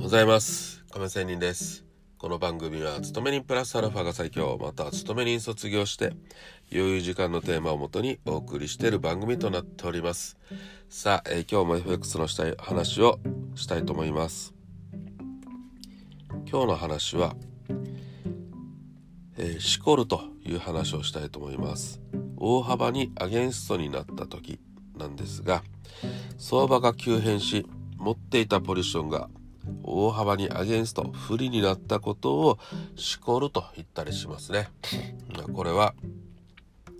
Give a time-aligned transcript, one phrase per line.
[0.00, 0.82] ございます。
[0.90, 1.84] 亀仙人です。
[2.16, 6.14] この番組は勤め人プラスアルファが最強または勤め人卒業して
[6.72, 10.38] 余裕時間のテーマをもとにお送りしている番組となっております。
[10.88, 13.20] さあ、えー、今日も FX のしたい話を
[13.54, 14.54] したいと思います。
[16.50, 17.36] 今日の話は、
[19.36, 22.00] えー、しこるという話をしたいと思います。
[22.38, 24.60] 大幅にアゲンストになった時
[24.96, 25.62] なんですが
[26.38, 27.66] 相場が急変し
[27.98, 29.28] 持っていたポジションが
[29.82, 32.58] 大幅にアゲンスト不利になったことを
[32.96, 34.68] しこると言ったりしますね。
[35.52, 35.94] これは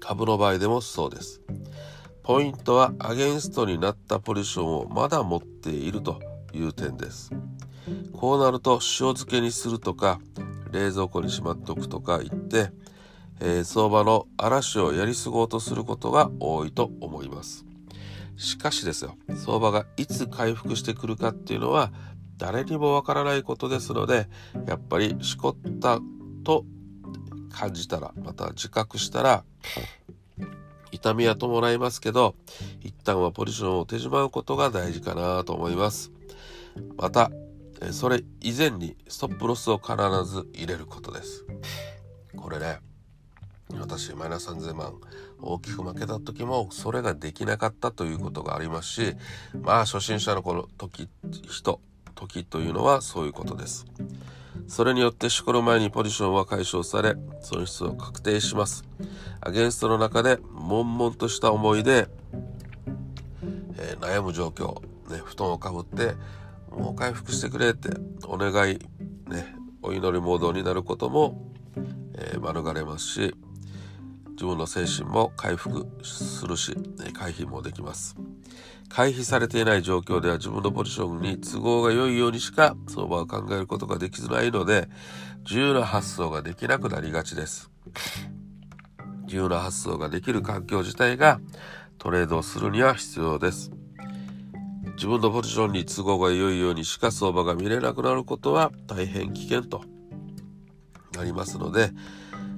[0.00, 1.40] 株の場合でもそうです。
[2.22, 6.20] ポイントはアゲンストになったポジションをまだ持っていると
[6.52, 7.30] いう点です。
[8.12, 10.20] こうなると塩漬けにするとか
[10.72, 12.72] 冷蔵庫にしまっておくとか言って、
[13.40, 17.64] えー、相場の嵐をやり過ごうとすることが多いと思います。
[18.36, 21.90] しかしですよ相場がいつ回復してくるかっていうのは
[22.36, 24.28] 誰にもわからないことですので
[24.66, 26.00] やっぱりしこった
[26.44, 26.64] と
[27.50, 29.44] 感じたらまた自覚したら
[30.92, 32.34] 痛みは伴いますけど
[32.80, 36.12] 一旦はポジションを手締まうことが大事かなと思います。
[36.96, 37.30] また
[37.90, 41.44] それ以前にストップロスを必ず入れることです。
[42.36, 42.78] これね
[43.78, 44.94] 私マイナス3000万
[45.40, 49.16] 大きく負けた時もそれができなかったということがありますし
[49.60, 51.08] まあ初心者のこの時
[51.50, 51.80] 人
[52.16, 53.86] 時というのはそういうことです。
[54.66, 58.84] それによってしこる前にポジションは解消され損失を確定します。
[59.40, 62.08] アゲンストの中で悶々とした思いで、
[63.78, 66.14] えー、悩む状況、ね、布団をかぶって
[66.70, 67.90] もう回復してくれって
[68.26, 68.78] お願い
[69.28, 71.52] ねお祈りモードになることも、
[72.18, 73.34] えー、免れますし
[74.30, 76.76] 自分の精神も回復するし
[77.14, 78.16] 回避もできます。
[78.88, 84.88] 回避されていない状況では自分のポジションに都合が良いようにしか相場を考えることができづらいので
[85.44, 87.70] 自由な発想ができなくなりがちです。
[89.24, 91.40] 自由な発想ができる環境自体が
[91.98, 93.72] トレードをするには必要です。
[94.96, 99.84] 自分のポジションに都合が良いようにしか相場が見れなくなることは大変危険と
[101.14, 101.90] なりますので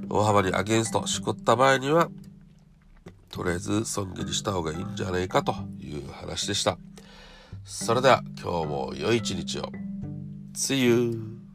[0.09, 2.09] 大幅にアゲンストしこった場合には
[3.31, 6.79] とりあえず損切りした方がいいんじゃないかという話でした
[7.65, 9.71] それでは今日も良い一日を
[10.55, 11.48] See you!